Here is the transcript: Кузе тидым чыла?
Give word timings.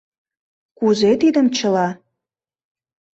Кузе 0.77 1.11
тидым 1.21 1.47
чыла? 1.57 1.87